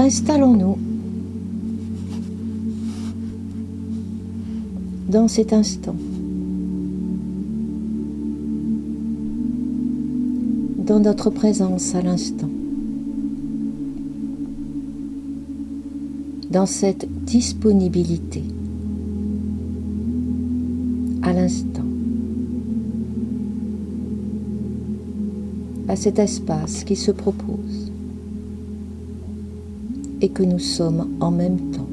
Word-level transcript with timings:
Installons-nous. 0.00 0.78
Dans 5.10 5.28
cet 5.28 5.52
instant, 5.52 5.94
dans 10.86 11.00
notre 11.00 11.28
présence 11.28 11.94
à 11.94 12.00
l'instant, 12.00 12.48
dans 16.50 16.64
cette 16.64 17.06
disponibilité. 17.26 18.42
À 21.20 21.34
l'instant, 21.34 21.84
à 25.88 25.94
cet 25.94 26.18
espace 26.18 26.84
qui 26.84 26.96
se 26.96 27.10
propose 27.10 27.59
et 30.20 30.28
que 30.28 30.42
nous 30.42 30.58
sommes 30.58 31.08
en 31.20 31.30
même 31.30 31.58
temps. 31.72 31.86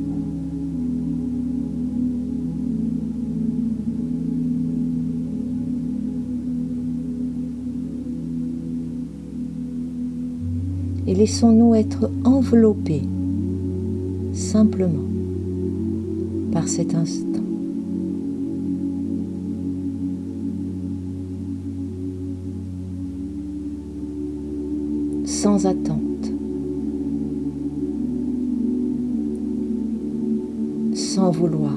Et 11.07 11.15
laissons-nous 11.15 11.73
être 11.75 12.11
enveloppés 12.25 13.03
simplement 14.33 15.07
par 16.51 16.67
cet 16.67 16.93
instant. 16.93 17.23
Sans 25.25 25.65
attente. 25.65 26.16
Sans 31.27 31.33
vouloir. 31.33 31.73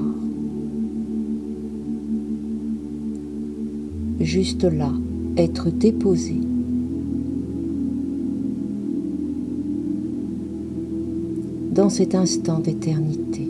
Juste 4.21 4.63
là, 4.63 4.93
être 5.35 5.69
déposé 5.69 6.35
dans 11.75 11.89
cet 11.89 12.15
instant 12.15 12.59
d'éternité, 12.59 13.49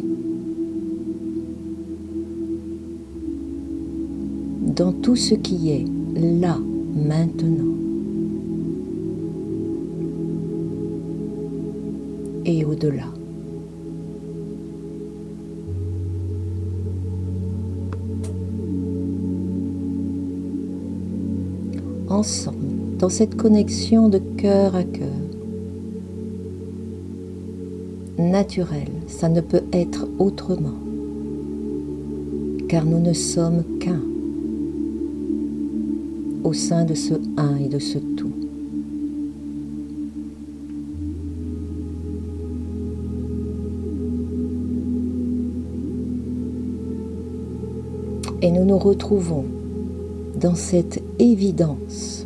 dans 4.76 4.94
tout 4.94 5.16
ce 5.16 5.36
qui 5.36 5.70
est 5.70 5.86
là, 6.20 6.58
maintenant, 6.96 7.76
et 12.46 12.66
au-delà. 12.66 13.21
Ensemble, 22.12 22.98
dans 23.00 23.08
cette 23.08 23.38
connexion 23.38 24.10
de 24.10 24.18
cœur 24.18 24.76
à 24.76 24.84
cœur, 24.84 25.08
naturel, 28.20 28.90
ça 29.08 29.30
ne 29.30 29.40
peut 29.40 29.64
être 29.72 30.10
autrement, 30.20 30.76
car 32.68 32.84
nous 32.84 33.00
ne 33.00 33.14
sommes 33.14 33.64
qu'un 33.80 34.02
au 36.44 36.52
sein 36.52 36.84
de 36.84 36.96
ce 36.96 37.14
un 37.38 37.56
et 37.56 37.70
de 37.70 37.80
ce 37.80 37.98
tout. 37.98 38.34
Et 48.42 48.52
nous 48.52 48.66
nous 48.66 48.78
retrouvons 48.78 49.46
dans 50.42 50.56
cette 50.56 51.02
évidence 51.20 52.26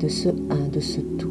de 0.00 0.08
ce 0.08 0.28
un, 0.28 0.68
de 0.72 0.80
ce 0.80 1.00
tout. 1.00 1.30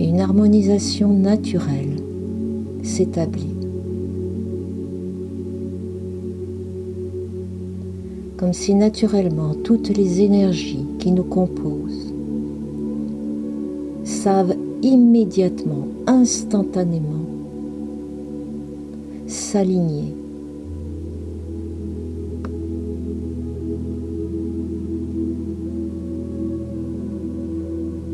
et 0.00 0.08
une 0.08 0.20
harmonisation 0.20 1.12
naturelle 1.12 1.96
s'établit. 2.82 3.59
Comme 8.40 8.54
si 8.54 8.74
naturellement 8.74 9.52
toutes 9.52 9.90
les 9.90 10.22
énergies 10.22 10.86
qui 10.98 11.12
nous 11.12 11.24
composent 11.24 12.14
savent 14.02 14.56
immédiatement, 14.80 15.86
instantanément 16.06 17.26
s'aligner 19.26 20.14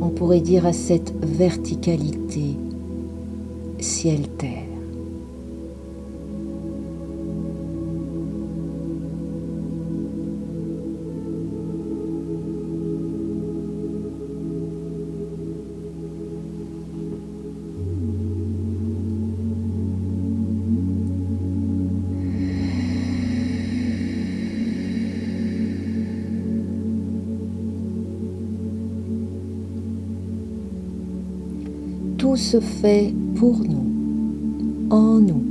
on 0.01 0.09
pourrait 0.09 0.41
dire 0.41 0.67
à 0.67 0.73
cette 0.73 1.15
verticalité 1.23 2.57
ciel-terre. 3.79 4.66
Tout 32.37 32.43
se 32.43 32.61
fait 32.61 33.15
pour 33.37 33.61
nous, 33.61 34.91
en 34.91 35.21
nous. 35.21 35.43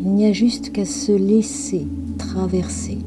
Il 0.00 0.08
n'y 0.08 0.26
a 0.26 0.32
juste 0.32 0.72
qu'à 0.72 0.84
se 0.84 1.12
laisser 1.12 1.86
traverser. 2.18 2.98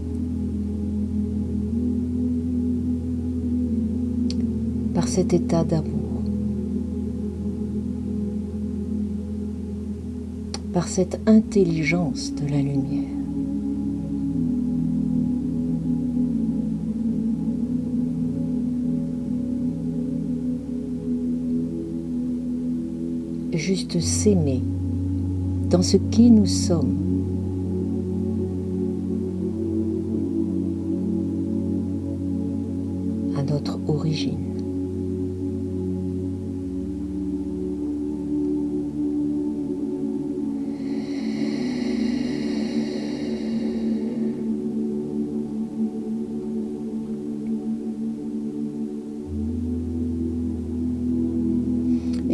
par 4.95 5.09
cet 5.09 5.33
état 5.33 5.65
d'amour, 5.65 6.23
par 10.73 10.87
cette 10.87 11.19
intelligence 11.27 12.33
de 12.33 12.49
la 12.49 12.61
lumière. 12.61 13.16
Juste 23.57 23.99
s'aimer 23.99 24.61
dans 25.69 25.81
ce 25.81 25.97
qui 25.97 26.31
nous 26.31 26.45
sommes. 26.45 27.03
à 33.37 33.43
notre 33.43 33.77
origine. 33.87 34.56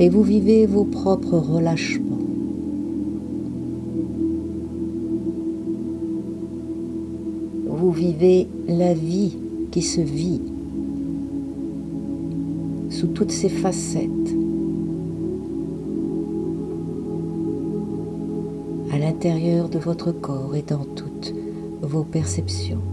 Et 0.04 0.10
vous 0.10 0.22
vivez 0.22 0.66
vos 0.66 0.84
propres 0.84 1.38
relâchements. 1.38 2.18
Vous 7.68 7.92
vivez 7.94 8.48
la 8.68 8.94
vie 8.94 9.38
qui 9.72 9.82
se 9.82 10.02
vit 10.02 10.42
sous 12.90 13.08
toutes 13.08 13.32
ses 13.32 13.48
facettes, 13.48 14.10
à 18.92 18.98
l'intérieur 19.00 19.70
de 19.70 19.80
votre 19.80 20.12
corps 20.12 20.54
et 20.58 20.64
dans 20.64 20.84
toutes 20.84 21.34
vos 21.82 22.04
perceptions. 22.04 22.93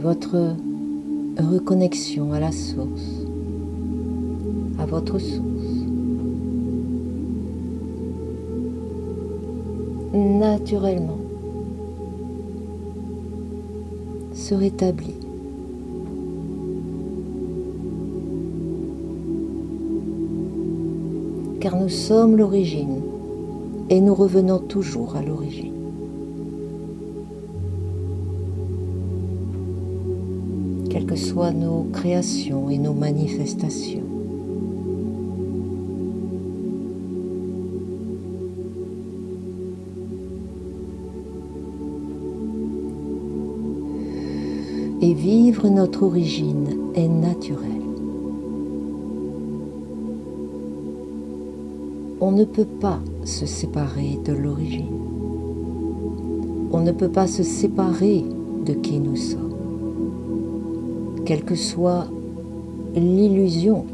Votre 0.00 0.54
reconnexion 1.38 2.32
à 2.32 2.40
la 2.40 2.52
source, 2.52 3.26
à 4.78 4.86
votre 4.86 5.18
source. 5.18 5.42
Naturellement, 10.12 11.18
se 14.32 14.54
rétablit. 14.54 15.14
Car 21.60 21.76
nous 21.76 21.88
sommes 21.88 22.36
l'origine 22.36 23.00
et 23.90 24.00
nous 24.00 24.14
revenons 24.14 24.58
toujours 24.58 25.16
à 25.16 25.22
l'origine. 25.22 25.75
Soient 31.16 31.52
nos 31.52 31.84
créations 31.92 32.68
et 32.70 32.78
nos 32.78 32.92
manifestations. 32.92 34.02
Et 45.02 45.14
vivre 45.14 45.68
notre 45.68 46.02
origine 46.02 46.68
est 46.94 47.08
naturel. 47.08 47.70
On 52.20 52.32
ne 52.32 52.44
peut 52.44 52.64
pas 52.64 52.98
se 53.24 53.46
séparer 53.46 54.18
de 54.24 54.32
l'origine. 54.32 54.86
On 56.72 56.80
ne 56.80 56.92
peut 56.92 57.10
pas 57.10 57.26
se 57.26 57.42
séparer 57.42 58.24
de 58.64 58.72
qui 58.72 58.98
nous 58.98 59.16
sommes. 59.16 59.55
Quelle 61.26 61.42
que 61.42 61.56
soit 61.56 62.06
l'illusion 62.94 63.84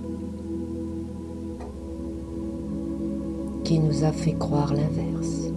qui 3.64 3.79
nous 3.79 4.05
a 4.05 4.12
fait 4.12 4.32
croire 4.32 4.75
l'inverse. 4.75 5.50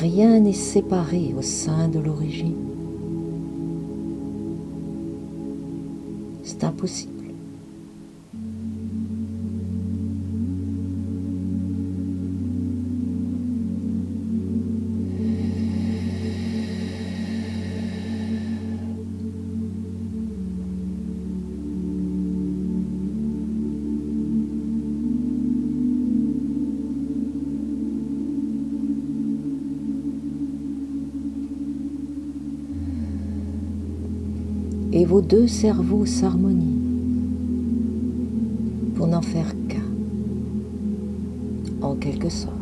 Rien 0.00 0.38
n'est 0.38 0.52
séparé 0.52 1.34
au 1.36 1.42
sein 1.42 1.88
de 1.88 1.98
l'origine. 1.98 2.54
C'est 6.44 6.62
impossible. 6.62 7.11
Vos 35.12 35.20
deux 35.20 35.46
cerveaux 35.46 36.06
s'harmonient 36.06 36.80
pour 38.94 39.06
n'en 39.06 39.20
faire 39.20 39.54
qu'un, 39.68 39.82
en 41.82 41.94
quelque 41.96 42.30
sorte. 42.30 42.56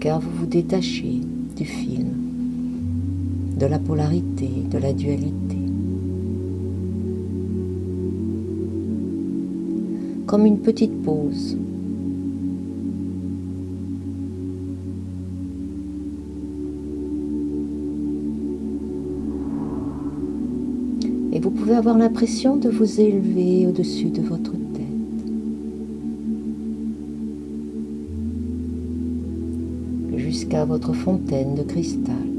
Car 0.00 0.18
vous 0.18 0.30
vous 0.40 0.46
détachez 0.46 1.20
du 1.56 1.64
film, 1.64 2.08
de 3.60 3.66
la 3.66 3.78
polarité, 3.78 4.50
de 4.68 4.78
la 4.78 4.92
dualité. 4.92 5.43
Comme 10.34 10.46
une 10.46 10.58
petite 10.58 11.00
pause. 11.04 11.56
Et 21.32 21.38
vous 21.38 21.50
pouvez 21.50 21.76
avoir 21.76 21.96
l'impression 21.96 22.56
de 22.56 22.68
vous 22.68 23.00
élever 23.00 23.68
au-dessus 23.68 24.06
de 24.06 24.22
votre 24.22 24.50
tête. 24.50 24.90
Jusqu'à 30.16 30.64
votre 30.64 30.94
fontaine 30.94 31.54
de 31.54 31.62
cristal. 31.62 32.33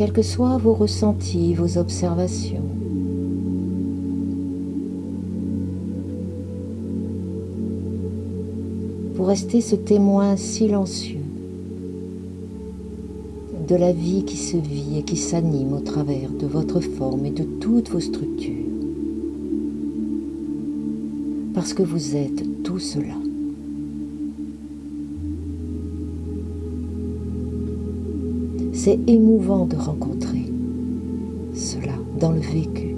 Quels 0.00 0.14
que 0.14 0.22
soient 0.22 0.56
vos 0.56 0.72
ressentis, 0.72 1.52
vos 1.52 1.76
observations. 1.76 2.64
Vous 9.14 9.24
restez 9.24 9.60
ce 9.60 9.76
témoin 9.76 10.38
silencieux 10.38 11.20
de 13.68 13.74
la 13.74 13.92
vie 13.92 14.24
qui 14.24 14.38
se 14.38 14.56
vit 14.56 14.96
et 14.96 15.02
qui 15.02 15.18
s'anime 15.18 15.74
au 15.74 15.80
travers 15.80 16.30
de 16.30 16.46
votre 16.46 16.80
forme 16.80 17.26
et 17.26 17.30
de 17.30 17.44
toutes 17.60 17.90
vos 17.90 18.00
structures. 18.00 18.72
Parce 21.52 21.74
que 21.74 21.82
vous 21.82 22.16
êtes 22.16 22.62
tout 22.62 22.78
cela. 22.78 23.19
C'est 28.90 28.98
émouvant 29.06 29.66
de 29.66 29.76
rencontrer 29.76 30.50
cela 31.54 31.92
dans 32.18 32.32
le 32.32 32.40
vécu. 32.40 32.96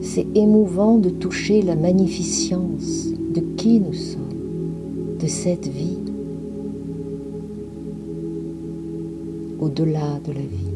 C'est 0.00 0.26
émouvant 0.34 0.98
de 0.98 1.10
toucher 1.10 1.62
la 1.62 1.76
magnificence 1.76 3.06
de 3.32 3.40
qui 3.56 3.78
nous 3.78 3.94
sommes, 3.94 5.16
de 5.20 5.28
cette 5.28 5.68
vie, 5.68 5.98
au-delà 9.60 10.18
de 10.26 10.32
la 10.32 10.40
vie. 10.40 10.67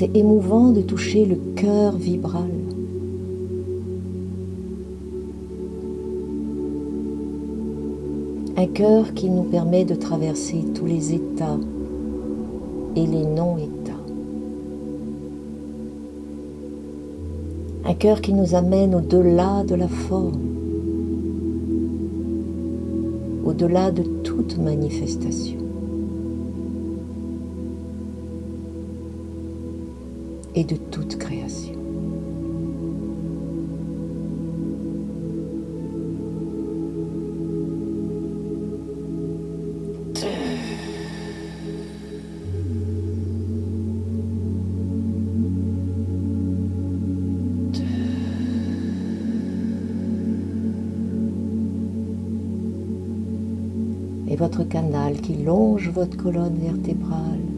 C'est 0.00 0.16
émouvant 0.16 0.70
de 0.70 0.80
toucher 0.80 1.26
le 1.26 1.36
cœur 1.56 1.94
vibral. 1.94 2.48
Un 8.56 8.66
cœur 8.68 9.12
qui 9.12 9.28
nous 9.28 9.42
permet 9.42 9.84
de 9.84 9.94
traverser 9.94 10.64
tous 10.74 10.86
les 10.86 11.12
états 11.12 11.58
et 12.96 13.04
les 13.04 13.26
non-états. 13.26 13.92
Un 17.84 17.92
cœur 17.92 18.22
qui 18.22 18.32
nous 18.32 18.54
amène 18.54 18.94
au-delà 18.94 19.64
de 19.64 19.74
la 19.74 19.88
forme, 19.88 20.40
au-delà 23.44 23.90
de 23.90 24.04
toute 24.24 24.56
manifestation. 24.56 25.59
Et 30.54 30.64
de 30.64 30.76
toute 30.76 31.16
création. 31.18 31.74
Et 54.28 54.36
votre 54.36 54.62
canal 54.64 55.20
qui 55.20 55.34
longe 55.34 55.90
votre 55.90 56.16
colonne 56.16 56.56
vertébrale 56.56 57.49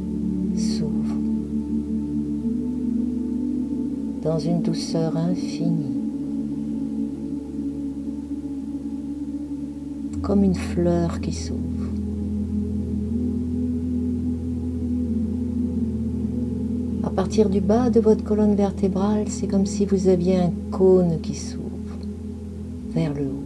dans 4.23 4.39
une 4.39 4.63
douceur 4.63 5.17
infinie, 5.17 6.01
comme 10.23 10.45
une 10.45 10.55
fleur 10.55 11.21
qui 11.21 11.33
s'ouvre. 11.33 11.59
À 17.03 17.11
partir 17.11 17.51
du 17.51 17.61
bas 17.61 17.91
de 17.91 18.01
votre 18.01 18.23
colonne 18.23 18.55
vertébrale, 18.55 19.25
c'est 19.29 19.49
comme 19.49 19.67
si 19.67 19.87
vous 19.87 20.09
aviez 20.09 20.39
un 20.39 20.53
cône 20.71 21.21
qui 21.21 21.35
s'ouvre 21.35 21.63
vers 22.95 23.13
le 23.13 23.23
haut. 23.23 23.42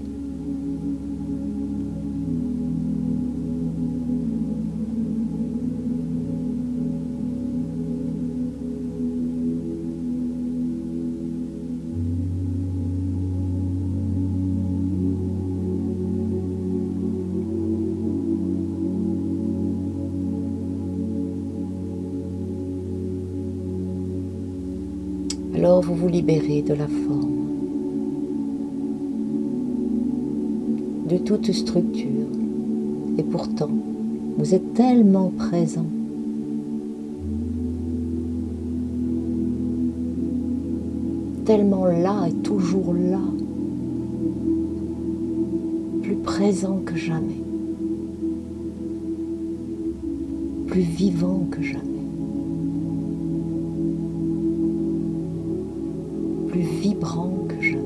Vous 26.07 26.13
libérez 26.13 26.63
de 26.63 26.73
la 26.73 26.87
forme, 26.87 27.49
de 31.11 31.17
toute 31.19 31.51
structure. 31.51 32.29
Et 33.19 33.25
pourtant, 33.25 33.71
vous 34.39 34.55
êtes 34.55 34.73
tellement 34.75 35.33
présent. 35.37 35.87
Tellement 41.45 41.87
là 41.87 42.29
et 42.29 42.35
toujours 42.35 42.95
là. 42.95 43.19
Plus 46.05 46.15
présent 46.23 46.79
que 46.87 46.95
jamais. 46.95 47.43
Plus 50.69 50.83
vivant 50.83 51.49
que 51.51 51.63
jamais. 51.63 51.96
Vibrant 56.61 57.47
que 57.49 57.61
jamais. 57.61 57.83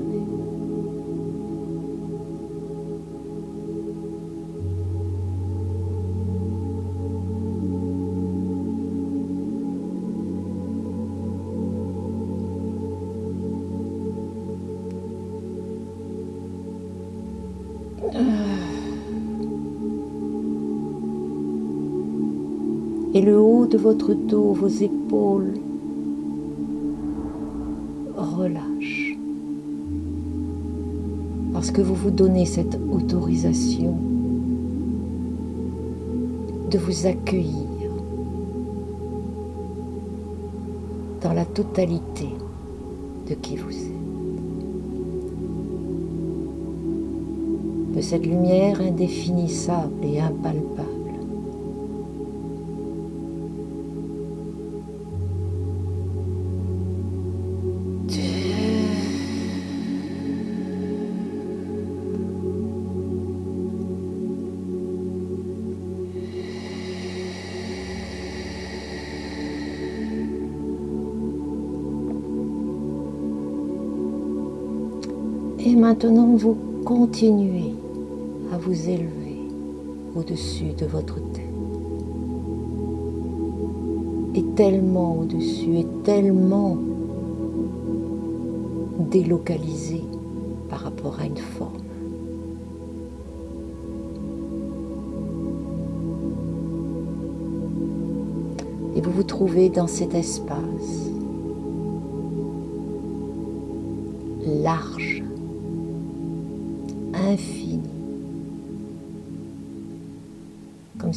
Et 23.13 23.23
le 23.23 23.39
haut 23.39 23.67
de 23.67 23.77
votre 23.77 24.15
dos, 24.15 24.53
vos 24.53 24.69
épaules, 24.69 25.50
Parce 31.71 31.83
que 31.83 31.87
vous 31.87 31.95
vous 31.95 32.11
donnez 32.11 32.47
cette 32.47 32.77
autorisation 32.91 33.95
de 36.69 36.79
vous 36.79 37.07
accueillir 37.07 37.69
dans 41.23 41.33
la 41.33 41.45
totalité 41.45 42.27
de 43.29 43.35
qui 43.37 43.55
vous 43.57 43.71
êtes? 43.71 43.87
De 47.95 48.01
cette 48.01 48.27
lumière 48.27 48.81
indéfinissable 48.81 50.05
et 50.05 50.19
impalpable 50.19 50.90
Et 75.63 75.77
maintenant, 75.77 76.37
vous 76.37 76.57
continuez 76.87 77.75
à 78.51 78.57
vous 78.57 78.89
élever 78.89 79.37
au-dessus 80.17 80.73
de 80.79 80.87
votre 80.87 81.17
tête. 81.33 81.45
Et 84.35 84.43
tellement 84.55 85.19
au-dessus, 85.19 85.77
et 85.77 85.87
tellement 86.03 86.79
délocalisé 89.11 90.03
par 90.71 90.81
rapport 90.81 91.19
à 91.21 91.27
une 91.27 91.37
forme. 91.37 91.77
Et 98.97 99.01
vous 99.03 99.11
vous 99.11 99.25
trouvez 99.25 99.69
dans 99.69 99.87
cet 99.87 100.15
espace 100.15 101.11
large 104.47 105.23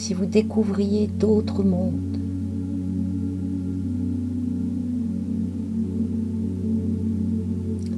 si 0.04 0.14
vous 0.14 0.26
découvriez 0.26 1.08
d'autres 1.08 1.64
mondes. 1.64 2.18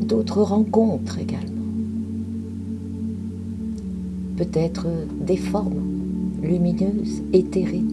D'autres 0.07 0.43
rencontres 0.43 1.17
également. 1.17 1.65
Peut-être 4.37 4.85
des 5.19 5.37
formes 5.37 5.81
lumineuses, 6.43 7.23
éthérées. 7.33 7.83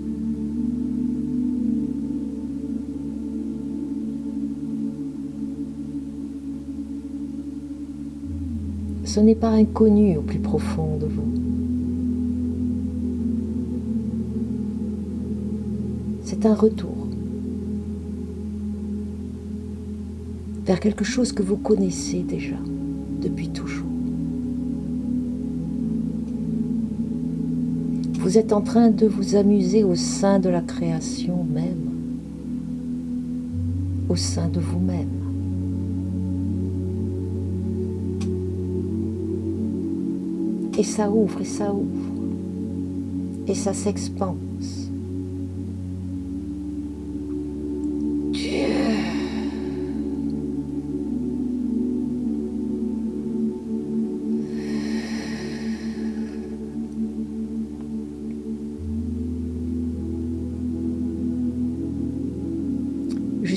ce 9.04 9.20
n'est 9.20 9.34
pas 9.34 9.50
inconnu 9.50 10.16
au 10.16 10.22
plus 10.22 10.38
profond 10.38 10.96
de 10.96 11.04
vous. 11.04 11.41
Un 16.46 16.54
retour 16.54 17.06
vers 20.64 20.80
quelque 20.80 21.04
chose 21.04 21.32
que 21.32 21.42
vous 21.42 21.56
connaissez 21.56 22.22
déjà 22.22 22.56
depuis 23.20 23.48
toujours. 23.48 23.86
Vous 28.20 28.38
êtes 28.38 28.52
en 28.52 28.60
train 28.60 28.90
de 28.90 29.06
vous 29.06 29.34
amuser 29.34 29.82
au 29.82 29.96
sein 29.96 30.38
de 30.38 30.48
la 30.48 30.60
création 30.60 31.44
même, 31.44 31.90
au 34.08 34.16
sein 34.16 34.48
de 34.48 34.60
vous-même. 34.60 35.08
Et 40.78 40.84
ça 40.84 41.10
ouvre, 41.10 41.40
et 41.40 41.44
ça 41.44 41.72
ouvre. 41.74 42.12
Et 43.48 43.54
ça 43.54 43.74
s'expanse. 43.74 44.51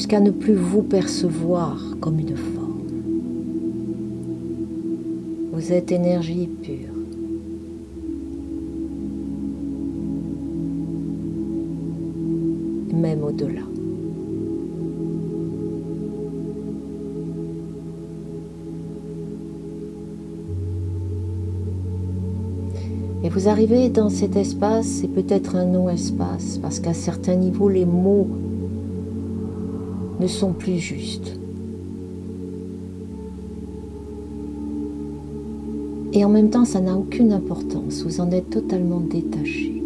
Jusqu'à 0.06 0.20
ne 0.20 0.30
plus 0.30 0.54
vous 0.54 0.84
percevoir 0.84 1.82
comme 2.00 2.20
une 2.20 2.38
forme. 2.38 2.84
Vous 5.52 5.74
êtes 5.74 5.92
énergie 5.92 6.48
pure. 6.62 6.94
même 12.94 13.24
au-delà. 13.24 13.62
Et 23.24 23.30
vous 23.30 23.50
arrivez 23.50 23.90
dans 23.90 24.10
cet 24.10 24.36
espace, 24.36 24.86
c'est 24.86 25.08
peut-être 25.08 25.56
un 25.56 25.66
non-espace, 25.66 26.58
parce 26.62 26.80
qu'à 26.80 26.94
certains 26.94 27.36
niveaux, 27.36 27.70
les 27.70 27.86
mots 27.86 28.28
sont 30.28 30.54
plus 30.54 30.80
justes. 30.80 31.38
Et 36.14 36.24
en 36.24 36.30
même 36.30 36.50
temps, 36.50 36.64
ça 36.64 36.80
n'a 36.80 36.96
aucune 36.96 37.34
importance, 37.34 38.04
vous 38.04 38.22
en 38.22 38.32
êtes 38.32 38.50
totalement 38.50 39.02
détaché. 39.02 39.84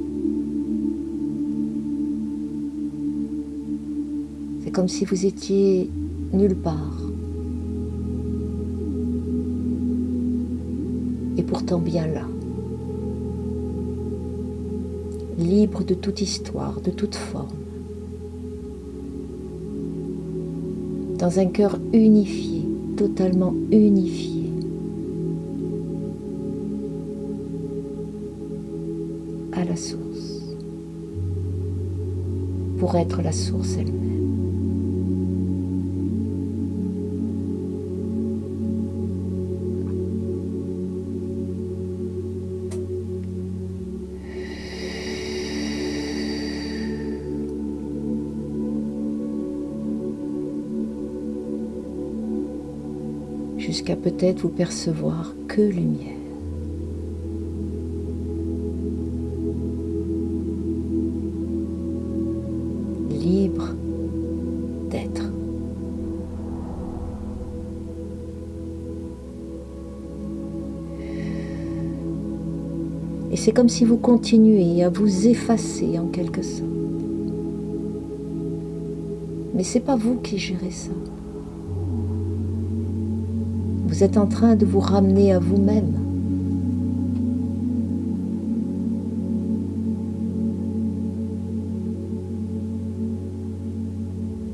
C'est 4.63 4.69
comme 4.69 4.87
si 4.87 5.05
vous 5.05 5.25
étiez 5.25 5.89
nulle 6.31 6.55
part. 6.55 7.01
Et 11.37 11.41
pourtant 11.41 11.79
bien 11.79 12.05
là. 12.05 12.27
Libre 15.39 15.83
de 15.83 15.95
toute 15.95 16.21
histoire, 16.21 16.79
de 16.81 16.91
toute 16.91 17.15
forme. 17.15 17.58
Dans 21.19 21.37
un 21.37 21.47
cœur 21.47 21.77
unifié, 21.93 22.65
totalement 22.95 23.53
unifié. 23.71 24.39
à 29.51 29.65
la 29.65 29.75
source 29.75 30.55
pour 32.79 32.95
être 32.95 33.21
la 33.21 33.33
source 33.33 33.75
elle-même. 33.77 34.28
Peut-être 54.03 54.41
vous 54.41 54.49
percevoir 54.49 55.33
que 55.47 55.61
lumière. 55.61 56.15
Libre 63.09 63.69
d'être. 64.89 65.25
Et 73.31 73.35
c'est 73.35 73.51
comme 73.51 73.69
si 73.69 73.85
vous 73.85 73.97
continuez 73.97 74.83
à 74.83 74.89
vous 74.89 75.27
effacer 75.27 75.99
en 75.99 76.07
quelque 76.07 76.41
sorte. 76.41 76.63
Mais 79.53 79.63
c'est 79.63 79.81
pas 79.81 79.97
vous 79.97 80.15
qui 80.15 80.37
gérez 80.37 80.71
ça. 80.71 80.91
Vous 83.99 84.05
êtes 84.05 84.15
en 84.15 84.27
train 84.27 84.55
de 84.55 84.65
vous 84.65 84.79
ramener 84.79 85.33
à 85.33 85.39
vous-même. 85.39 85.91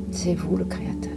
C'est 0.10 0.34
vous 0.34 0.58
le 0.58 0.66
Créateur. 0.66 1.15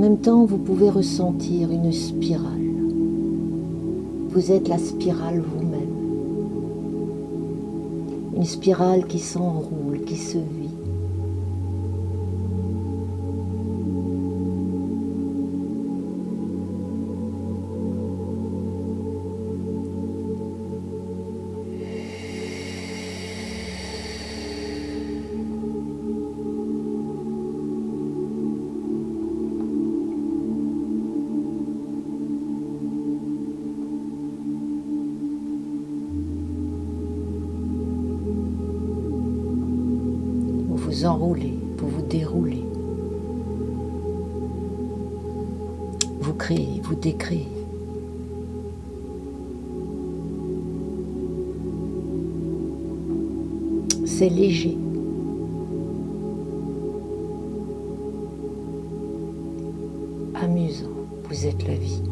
Même 0.00 0.18
temps, 0.18 0.46
vous 0.46 0.56
pouvez 0.56 0.88
ressentir 0.88 1.70
une 1.70 1.92
spirale. 1.92 2.46
Vous 4.30 4.50
êtes 4.50 4.66
la 4.66 4.78
spirale 4.78 5.40
vous-même. 5.40 5.80
Une 8.34 8.46
spirale 8.46 9.06
qui 9.06 9.18
s'enroule, 9.18 10.00
qui 10.06 10.16
se. 10.16 10.38
Vous 46.82 46.94
décréez. 46.94 47.48
C'est 54.06 54.28
léger. 54.28 54.76
Amusant, 60.34 60.88
vous 61.24 61.46
êtes 61.46 61.66
la 61.66 61.74
vie. 61.74 62.02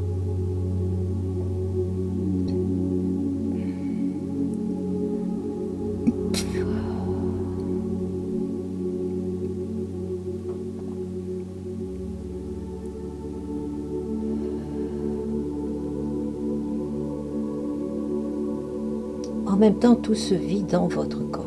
Même 19.69 19.79
temps, 19.79 19.97
tout 19.97 20.15
se 20.15 20.35
vit 20.35 20.63
dans 20.63 20.87
votre 20.87 21.19
corps. 21.31 21.45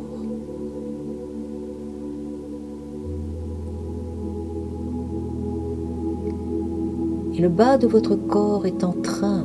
Et 7.33 7.41
le 7.41 7.49
bas 7.49 7.79
de 7.79 7.87
votre 7.87 8.15
corps 8.15 8.67
est 8.67 8.83
en 8.83 8.91
train, 8.91 9.43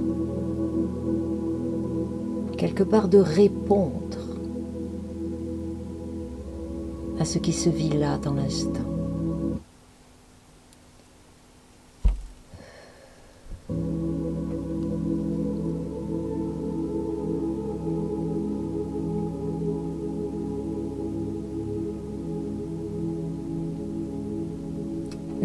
quelque 2.58 2.82
part, 2.82 3.08
de 3.08 3.16
répondre 3.16 3.92
à 7.18 7.24
ce 7.24 7.38
qui 7.38 7.52
se 7.52 7.70
vit 7.70 7.96
là 7.96 8.18
dans 8.18 8.34
l'instant. 8.34 8.95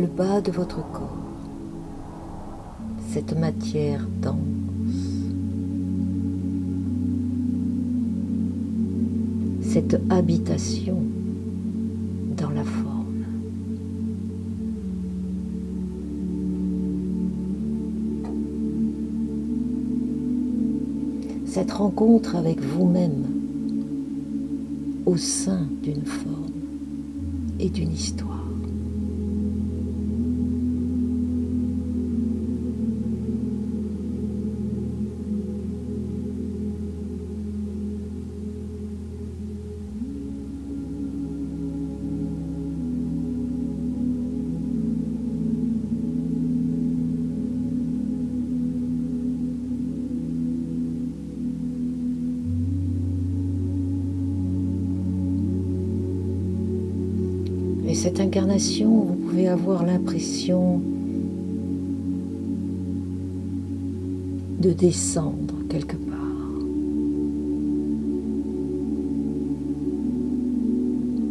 le 0.01 0.07
bas 0.07 0.41
de 0.41 0.51
votre 0.51 0.81
corps, 0.91 1.17
cette 3.13 3.37
matière 3.37 4.07
dense. 4.21 4.37
cette 9.73 10.01
habitation 10.09 11.01
dans 12.35 12.49
la 12.49 12.63
forme. 12.65 13.23
Cette 21.45 21.71
rencontre 21.71 22.35
avec 22.35 22.59
vous-même 22.59 23.23
au 25.05 25.15
sein 25.15 25.65
d'une 25.83 26.03
forme 26.03 26.51
et 27.61 27.69
d'une 27.69 27.93
histoire. 27.93 28.30
Cette 57.93 58.19
incarnation, 58.19 58.89
vous 58.89 59.15
pouvez 59.15 59.47
avoir 59.47 59.85
l'impression 59.85 60.81
de 64.59 64.71
descendre 64.71 65.55
quelque 65.69 65.95
part. 65.95 66.17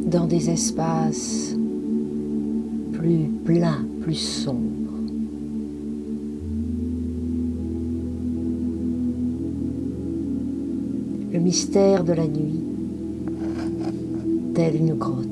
Dans 0.07 0.27
des 0.27 0.51
espaces 0.51 1.57
plus 2.93 3.31
pleins, 3.45 3.85
plus 4.03 4.15
sombres. 4.15 4.59
Le 11.33 11.39
mystère 11.39 12.05
de 12.05 12.13
la 12.13 12.27
nuit, 12.27 12.65
telle 14.55 14.77
une 14.77 14.95
grotte. 14.95 15.30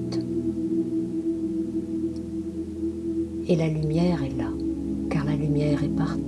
Et 3.51 3.57
la 3.57 3.67
lumière 3.67 4.23
est 4.23 4.37
là, 4.37 4.51
car 5.09 5.25
la 5.25 5.35
lumière 5.35 5.83
est 5.83 5.89
partout. 5.89 6.28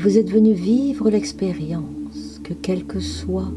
Vous 0.00 0.16
êtes 0.16 0.30
venu 0.30 0.54
vivre 0.54 1.10
l'expérience 1.10 2.40
que 2.42 2.54
quelles 2.54 2.86
que 2.86 3.00
soient 3.00 3.52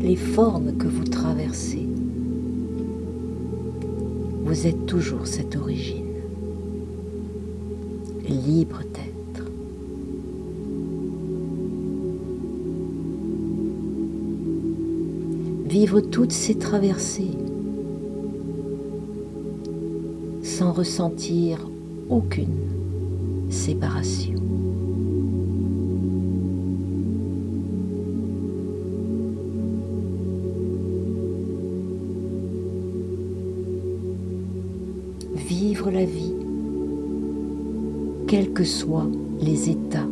les 0.00 0.14
formes 0.14 0.76
que 0.76 0.86
vous 0.86 1.02
traversez, 1.02 1.88
vous 4.44 4.66
êtes 4.68 4.86
toujours 4.86 5.26
cette 5.26 5.56
origine, 5.56 6.04
libre 8.28 8.80
d'être. 8.94 9.50
Vivre 15.68 16.00
toutes 16.00 16.32
ces 16.32 16.54
traversées 16.54 17.32
sans 20.44 20.70
ressentir 20.70 21.68
aucune 22.08 22.79
séparation. 23.50 24.34
Vivre 35.34 35.90
la 35.90 36.04
vie, 36.04 36.34
quels 38.28 38.52
que 38.52 38.64
soient 38.64 39.08
les 39.40 39.70
états 39.70 40.06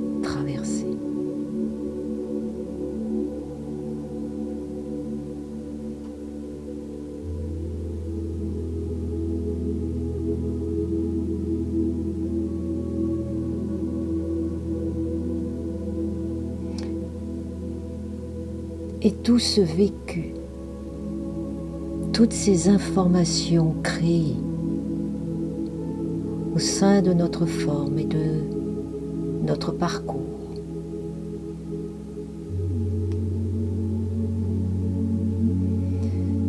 Et 19.01 19.13
tout 19.13 19.39
ce 19.39 19.61
vécu, 19.61 20.35
toutes 22.13 22.33
ces 22.33 22.69
informations 22.69 23.77
créées 23.85 24.35
au 26.53 26.59
sein 26.59 27.01
de 27.01 27.13
notre 27.13 27.47
forme 27.47 28.01
et 28.01 28.05
de 28.05 28.43
notre 29.47 29.71
parcours. 29.71 30.19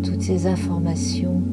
Toutes 0.04 0.24
ces 0.24 0.48
informations 0.48 1.44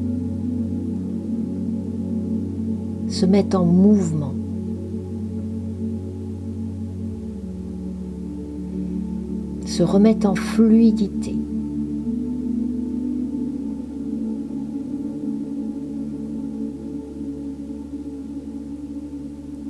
se 3.07 3.27
mettent 3.27 3.53
en 3.53 3.65
mouvement 3.65 4.33
se 9.77 9.83
remettent 9.83 10.25
en 10.25 10.33
fluidité. 10.33 11.35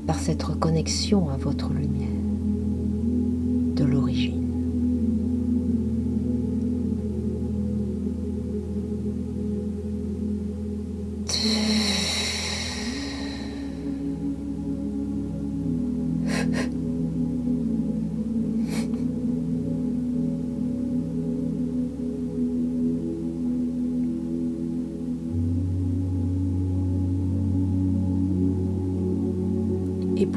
Par 0.05 0.17
cette 0.17 0.43
reconnexion 0.43 1.29
à 1.29 1.35
votre 1.35 1.73
lumière 1.73 2.16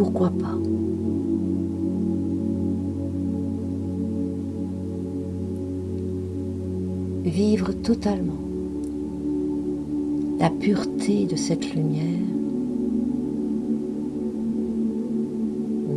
pourquoi 0.00 0.30
pas 0.30 0.56
Vivre 7.22 7.72
totalement 7.82 8.32
la 10.38 10.48
pureté 10.48 11.26
de 11.26 11.36
cette 11.36 11.74
lumière, 11.74 12.18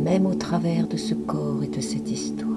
même 0.04 0.26
au 0.26 0.34
travers 0.34 0.86
de 0.86 0.98
ce 0.98 1.14
corps 1.14 1.62
et 1.62 1.68
de 1.68 1.80
cette 1.80 2.10
histoire. 2.10 2.53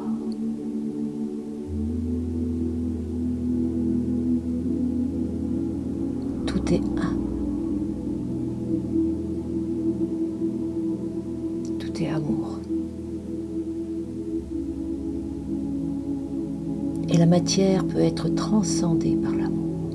La 17.47 17.51
matière 17.53 17.85
peut 17.85 18.01
être 18.01 18.27
transcendée 18.35 19.15
par 19.15 19.31
l'amour. 19.31 19.89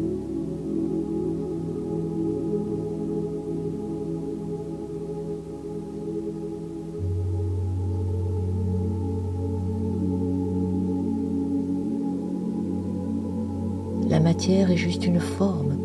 La 14.08 14.18
matière 14.18 14.70
est 14.70 14.78
juste 14.78 15.04
une 15.04 15.20
forme 15.20 15.81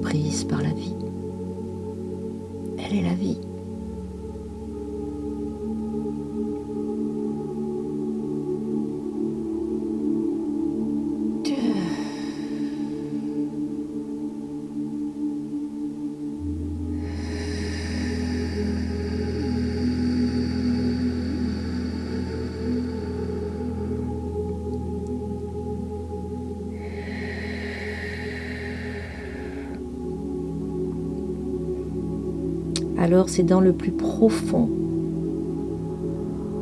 alors 33.08 33.30
c'est 33.30 33.44
dans 33.44 33.62
le 33.62 33.72
plus 33.72 33.94
profond 33.94 34.68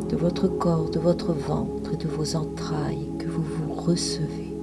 de 0.08 0.15
votre 0.15 0.47
corps, 0.47 0.91
de 0.91 0.99
votre 0.99 1.34
ventre 1.34 1.97
de 1.97 2.08
vos 2.08 2.36
entrailles 2.36 3.08
que 3.17 3.25
vous 3.25 3.41
vous 3.41 3.73
recevez, 3.73 4.53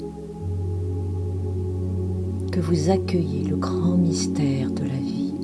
que 2.53 2.61
vous 2.61 2.89
accueillez 2.89 3.43
le 3.49 3.57
grand 3.57 3.97
mystère 3.97 4.71
de 4.71 4.85
la 4.85 4.95
vie, 4.95 5.35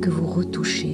que 0.00 0.10
vous 0.10 0.26
retouchez 0.26 0.89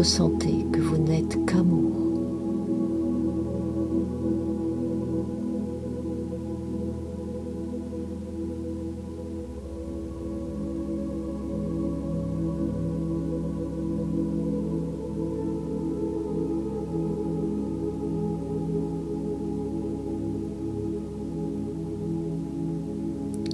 ressentez 0.00 0.64
que 0.72 0.80
vous 0.80 0.96
n'êtes 0.96 1.36
qu'amour. 1.44 1.92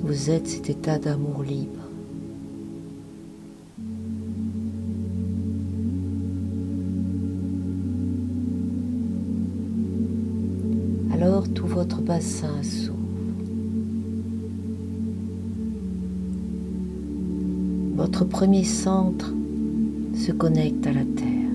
Vous 0.05 0.31
êtes 0.31 0.47
cet 0.47 0.71
état 0.71 1.01
d'amour 1.01 1.43
libre. 1.43 1.86
Votre 17.95 18.25
premier 18.25 18.65
centre 18.65 19.35
se 20.15 20.33
connecte 20.33 20.87
à 20.87 20.95
la 20.95 21.05
terre. 21.05 21.51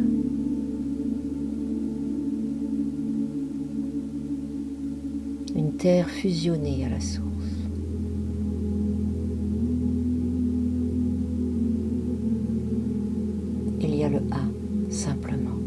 Une 5.55 5.71
terre 5.79 6.07
fusionnée 6.07 6.85
à 6.85 6.89
la 6.89 6.99
source. 6.99 7.25
Il 13.81 13.95
y 13.95 14.03
a 14.03 14.09
le 14.09 14.17
A, 14.17 14.91
simplement. 14.91 15.57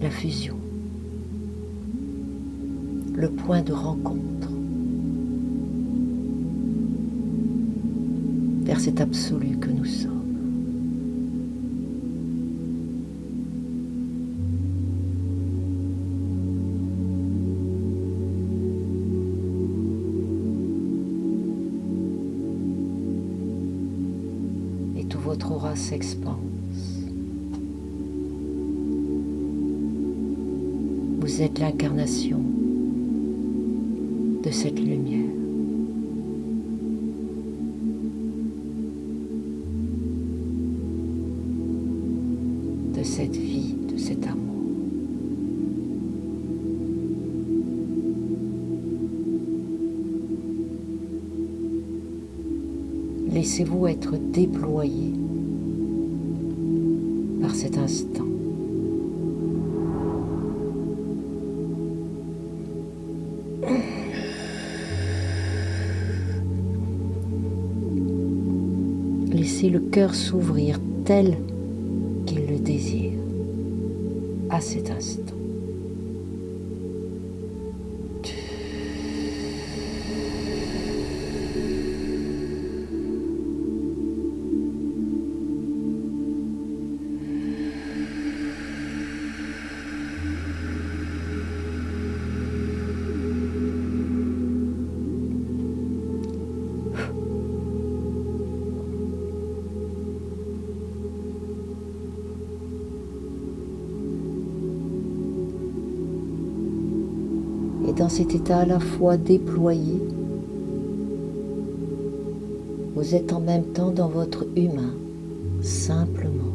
La 0.00 0.10
fusion. 0.10 0.59
Le 3.20 3.28
point 3.28 3.60
de 3.60 3.74
rencontre. 3.74 4.48
Vers 8.62 8.80
cet 8.80 9.02
absolu 9.02 9.58
que 9.58 9.68
nous 9.68 9.84
sommes. 9.84 10.10
Et 24.96 25.04
tout 25.04 25.18
votre 25.18 25.52
aura 25.52 25.76
s'expanse. 25.76 26.38
Vous 31.20 31.42
êtes 31.42 31.58
l'incarnation 31.58 32.49
de 34.50 34.54
cette 34.54 34.80
lumière. 34.80 35.30
De 42.96 43.02
cette 43.04 43.36
vie, 43.36 43.76
de 43.92 43.96
cet 43.96 44.26
amour. 44.26 44.40
Laissez-vous 53.32 53.86
être 53.86 54.16
déployé 54.32 55.12
par 57.40 57.54
cet 57.54 57.78
instant. 57.78 58.29
Le 69.62 69.78
cœur 69.78 70.14
s'ouvrir 70.14 70.80
tel 71.04 71.36
qu'il 72.24 72.46
le 72.46 72.58
désire 72.58 73.12
à 74.48 74.58
cet 74.60 74.90
instant. 74.90 75.34
État 108.20 108.58
à 108.58 108.66
la 108.66 108.78
fois 108.78 109.16
déployé, 109.16 109.98
vous 112.94 113.14
êtes 113.14 113.32
en 113.32 113.40
même 113.40 113.64
temps 113.64 113.90
dans 113.90 114.08
votre 114.08 114.46
humain, 114.56 114.92
simplement, 115.62 116.52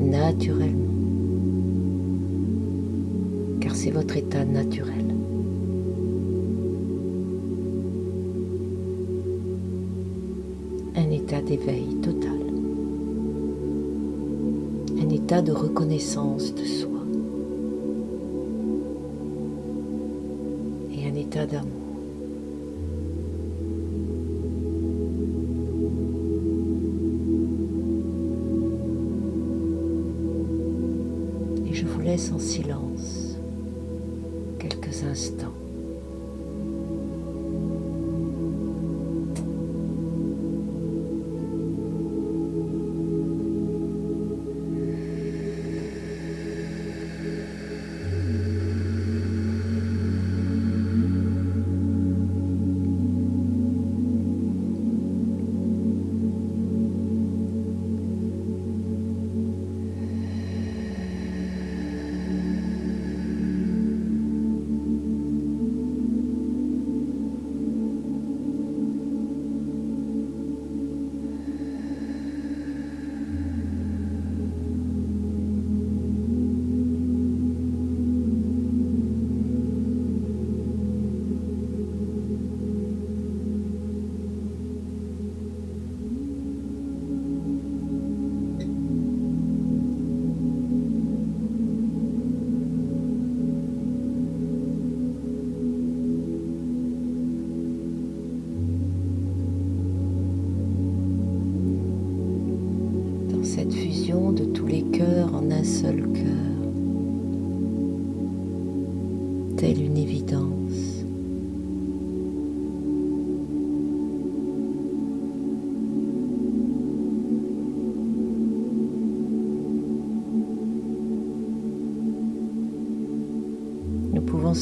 naturellement, 0.00 0.92
car 3.60 3.74
c'est 3.74 3.90
votre 3.90 4.16
état 4.16 4.44
naturel. 4.44 4.94
Un 10.94 11.10
état 11.10 11.40
d'éveil 11.40 11.86
total, 12.02 12.38
un 15.00 15.08
état 15.08 15.40
de 15.40 15.52
reconnaissance 15.52 16.54
de 16.54 16.64
soi. 16.64 16.97
Et 21.40 21.44
je 31.72 31.86
vous 31.86 32.00
laisse 32.00 32.32
en 32.32 32.40
silence 32.40 32.87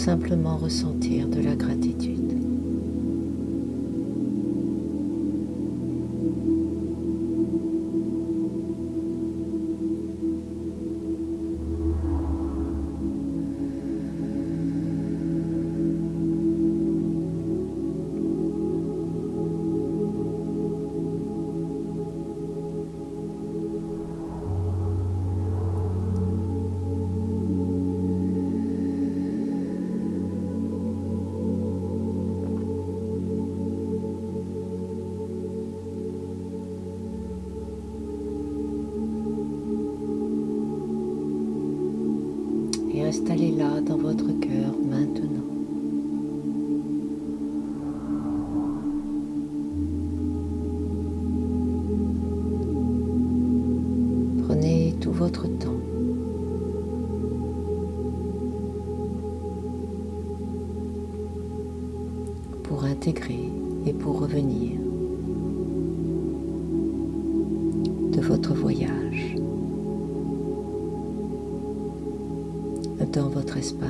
simplement 0.07 0.57
ressentir 0.57 1.27
de 1.27 1.41
la 1.43 1.57
gratitude. 1.57 2.36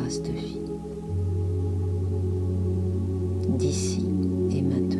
de 0.06 0.30
vie. 0.30 0.60
D'ici 3.58 4.04
et 4.52 4.62
maintenant. 4.62 4.95